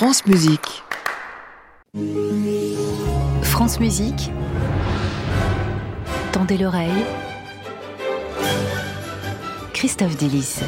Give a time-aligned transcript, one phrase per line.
[0.00, 0.82] France Musique.
[3.42, 4.30] France Musique.
[6.32, 7.04] Tendez l'oreille.
[9.74, 10.60] Christophe Delis.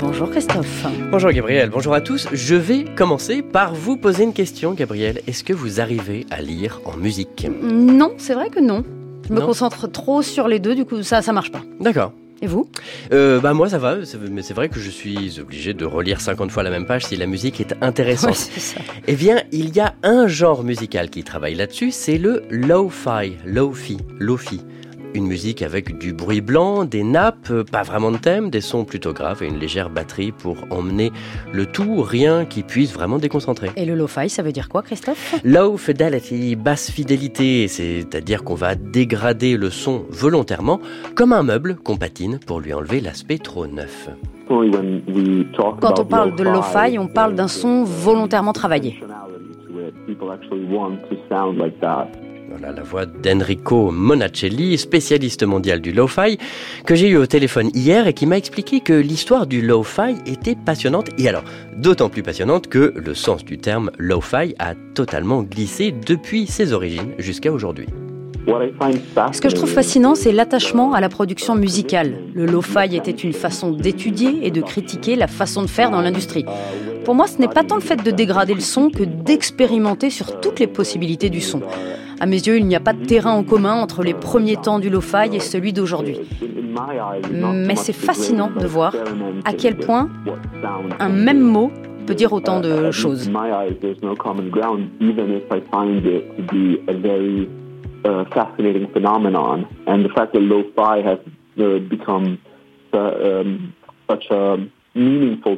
[0.00, 0.86] Bonjour Christophe.
[1.12, 2.26] Bonjour Gabriel, bonjour à tous.
[2.32, 5.20] Je vais commencer par vous poser une question, Gabriel.
[5.26, 7.46] Est-ce que vous arrivez à lire en musique?
[7.62, 8.82] Non, c'est vrai que non.
[9.28, 9.46] Je me Non?
[9.46, 11.62] concentre trop sur les deux, du coup ça ça marche pas.
[11.80, 12.12] D'accord.
[12.42, 12.68] Et vous?
[13.12, 13.96] Euh, bah moi ça va,
[14.30, 17.16] mais c'est vrai que je suis obligé de relire 50 fois la même page si
[17.16, 18.30] la musique est intéressante.
[18.30, 18.80] Ouais, c'est ça.
[19.06, 23.96] Eh bien, il y a un genre musical qui travaille là-dessus, c'est le lo-fi, lo-fi,
[24.18, 24.60] lo-fi.
[25.16, 29.14] Une musique avec du bruit blanc, des nappes, pas vraiment de thème, des sons plutôt
[29.14, 31.10] graves et une légère batterie pour emmener
[31.54, 33.70] le tout, rien qui puisse vraiment déconcentrer.
[33.76, 35.40] Et le lo-fi, ça veut dire quoi Christophe?
[35.42, 40.80] Low fidelity, basse fidélité, c'est-à-dire qu'on va dégrader le son volontairement,
[41.14, 44.10] comme un meuble qu'on patine pour lui enlever l'aspect trop neuf.
[44.50, 49.00] Quand on parle de lo-fi, on parle d'un son volontairement travaillé.
[52.58, 56.38] Voilà la voix d'Enrico Monacelli, spécialiste mondial du lo-fi,
[56.86, 60.54] que j'ai eu au téléphone hier et qui m'a expliqué que l'histoire du lo-fi était
[60.54, 61.44] passionnante, et alors
[61.76, 67.12] d'autant plus passionnante que le sens du terme lo-fi a totalement glissé depuis ses origines
[67.18, 67.88] jusqu'à aujourd'hui.
[68.46, 72.20] Ce que je trouve fascinant, c'est l'attachement à la production musicale.
[72.32, 76.46] Le lo-fi était une façon d'étudier et de critiquer la façon de faire dans l'industrie.
[77.04, 80.40] Pour moi, ce n'est pas tant le fait de dégrader le son que d'expérimenter sur
[80.40, 81.60] toutes les possibilités du son.
[82.18, 84.78] À mes yeux, il n'y a pas de terrain en commun entre les premiers temps
[84.78, 86.18] du lo-fi et celui d'aujourd'hui.
[87.42, 88.94] Mais c'est fascinant de voir
[89.44, 90.08] à quel point
[90.98, 91.70] Un même mot
[92.06, 93.30] peut dire autant de choses.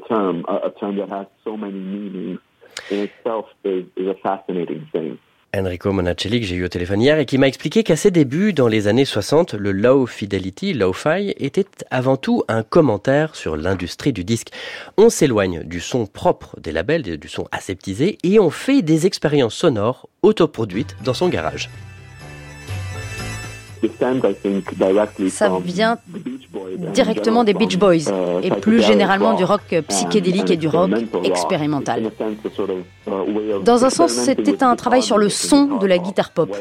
[0.08, 2.38] term, a term that has so many meanings
[2.90, 5.18] in itself, is, is a fascinating thing.
[5.56, 8.52] Enrico Monacelli que j'ai eu au téléphone hier et qui m'a expliqué qu'à ses débuts
[8.52, 14.12] dans les années 60, le low fidelity, low-fi, était avant tout un commentaire sur l'industrie
[14.12, 14.48] du disque.
[14.98, 19.54] On s'éloigne du son propre des labels, du son aseptisé, et on fait des expériences
[19.54, 21.70] sonores autoproduites dans son garage.
[25.30, 25.98] Ça vient
[26.94, 30.90] directement des Beach Boys uh, et plus généralement du rock and- psychédélique et du rock
[31.24, 32.10] expérimental.
[33.06, 33.10] Uh,
[33.64, 36.56] Dans un sens, c'était un travail sur le son de la guitar guitare pop.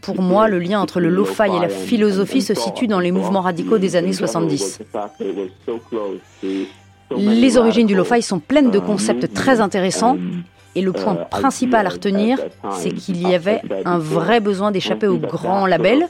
[0.00, 3.40] Pour moi, le lien entre le lo-fi et la philosophie se situe dans les mouvements
[3.40, 4.80] radicaux des années 70.
[7.16, 10.16] Les origines du lo-fi sont pleines de concepts très intéressants
[10.74, 12.38] et le point principal à retenir,
[12.72, 16.08] c'est qu'il y avait un vrai besoin d'échapper aux grands labels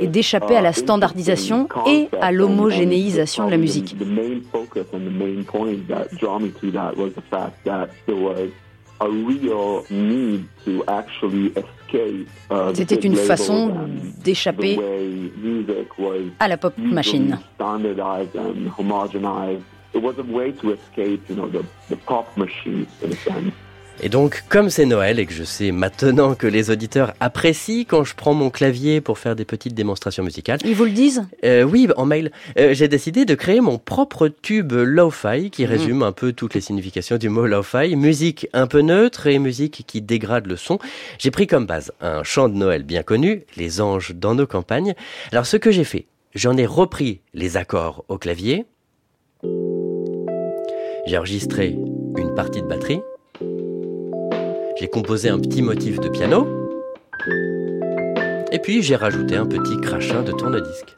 [0.00, 3.96] et d'échapper à la standardisation et à l'homogénéisation de la musique.
[12.74, 13.72] C'était une façon
[14.22, 14.78] d'échapper
[16.38, 17.38] à la pop machine.
[19.94, 23.52] It was a way to escape, you know, the, the pop machine in a sense.
[24.02, 28.02] Et donc, comme c'est Noël et que je sais maintenant que les auditeurs apprécient quand
[28.02, 31.64] je prends mon clavier pour faire des petites démonstrations musicales, Ils vous le disent Euh,
[31.64, 32.30] oui, en mail.
[32.58, 36.62] Euh, j'ai décidé de créer mon propre tube lo-fi qui résume un peu toutes les
[36.62, 37.94] significations du mot lo-fi.
[37.94, 40.78] Musique un peu neutre et musique qui dégrade le son.
[41.18, 44.94] J'ai pris comme base un chant de Noël bien connu, Les anges dans nos campagnes.
[45.30, 48.64] Alors ce que j'ai fait, j'en ai repris les accords au clavier.
[51.10, 51.76] J'ai enregistré
[52.18, 53.00] une partie de batterie.
[54.78, 56.46] J'ai composé un petit motif de piano.
[58.52, 60.96] Et puis j'ai rajouté un petit crachin de tourne-disque.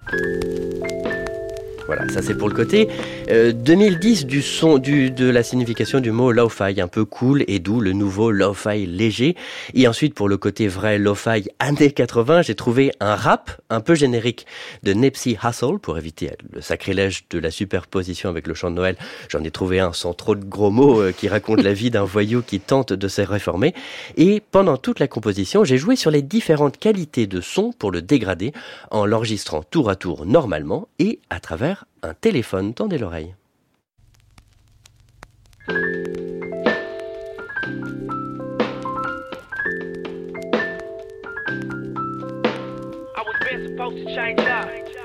[1.87, 2.89] Voilà, ça c'est pour le côté
[3.31, 7.59] euh, 2010 du son, du, de la signification du mot lo-fi, un peu cool et
[7.59, 9.37] doux, le nouveau lo-fi léger.
[9.75, 13.95] Et ensuite pour le côté vrai lo-fi années 80, j'ai trouvé un rap un peu
[13.95, 14.47] générique
[14.83, 18.97] de Nipsey Hussle pour éviter le sacrilège de la superposition avec le chant de Noël.
[19.29, 22.05] J'en ai trouvé un sans trop de gros mots euh, qui raconte la vie d'un
[22.05, 23.75] voyou qui tente de se réformer.
[24.17, 28.03] Et pendant toute la composition, j'ai joué sur les différentes qualités de son pour le
[28.03, 28.53] dégrader
[28.91, 31.72] en l'enregistrant tour à tour normalement et à travers
[32.03, 32.75] un téléphone.
[32.75, 33.35] Tendez l'oreille.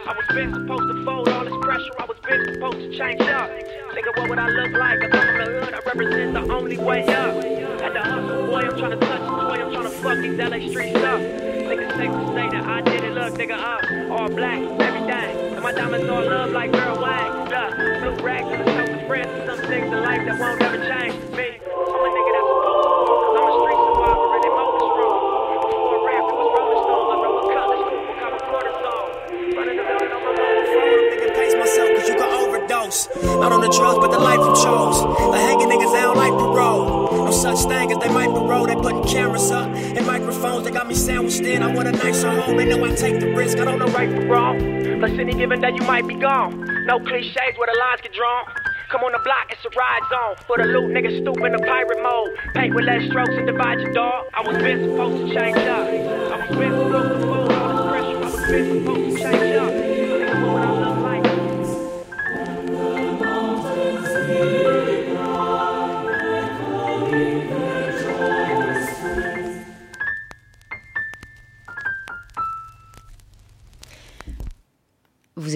[0.07, 1.91] I was been supposed to fold all this pressure.
[1.99, 3.49] I was been supposed to change up.
[3.49, 5.03] Nigga, what would I look like?
[5.03, 5.73] I come from the hood.
[5.73, 7.35] I represent the only way up.
[7.83, 9.65] At the hustle, boy, I'm trying to touch the toy.
[9.65, 11.19] I'm trying to fuck these LA streets up.
[11.19, 13.13] it's safe to say that I did it.
[13.15, 15.55] Look, nigga, I'm all black, everything.
[15.55, 17.51] And my diamonds all love like Earl wax.
[17.51, 19.45] Look, blue rags and the friends.
[19.45, 21.26] Some things in life that won't ever change.
[32.87, 33.07] Overdose.
[33.23, 35.01] Not on the drugs, but the life you chose.
[35.01, 37.25] The hanging niggas, they don't like parole.
[37.25, 38.67] No such thing as they might parole.
[38.67, 40.65] They putting cameras up and microphones.
[40.65, 41.63] They got me sandwiched in.
[41.63, 42.57] I want a nicer home.
[42.57, 43.57] They know I take the risk.
[43.57, 44.59] I don't know right from wrong.
[44.99, 46.85] Plus, any given day you might be gone.
[46.85, 48.45] No cliches where the lines get drawn.
[48.89, 50.45] Come on the block, it's a ride zone.
[50.47, 52.29] For the loot, niggas stoop in the pirate mode.
[52.53, 54.27] Paint with less strokes and divide your dog.
[54.33, 55.87] I was been supposed to change up.
[55.87, 58.17] I was been supposed to fold all this pressure.
[58.17, 59.86] I was been supposed to change up.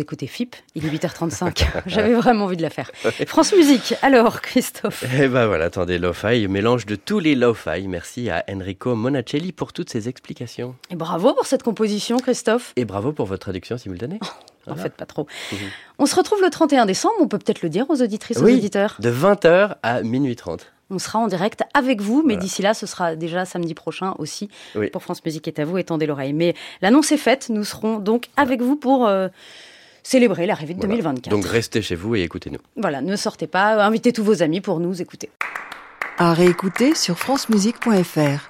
[0.02, 1.66] Écoutez FIP, il est 8h35.
[1.86, 2.92] J'avais vraiment envie de la faire.
[3.28, 7.88] France Musique, alors Christophe Et ben voilà, attendez, lo-fi, mélange de tous les lo-fi.
[7.88, 10.76] Merci à Enrico Monacelli pour toutes ces explications.
[10.90, 12.74] Et bravo pour cette composition Christophe.
[12.76, 14.20] Et bravo pour votre traduction simultanée.
[14.68, 15.26] En fait, pas trop.
[15.98, 18.56] On se retrouve le 31 décembre, on peut peut-être le dire aux auditrices, aux Oui,
[18.58, 18.96] auditeurs.
[19.00, 20.72] de 20h à minuit 30.
[20.94, 22.42] On sera en direct avec vous, mais Voilà.
[22.42, 24.90] d'ici là, ce sera déjà samedi prochain aussi Oui.
[24.90, 26.34] pour France Musique est à vous et tendez l'oreille.
[26.34, 29.30] Mais l'annonce est faite, nous serons donc avec vous pour euh,
[30.04, 30.96] célébrer l'arrivée de Voilà.
[30.96, 31.30] 2024.
[31.30, 32.60] Donc restez chez vous et écoutez-nous.
[32.78, 35.30] Voilà, ne sortez pas, invitez tous vos amis pour nous écouter.
[36.18, 38.50] À réécouter sur francemusique.fr.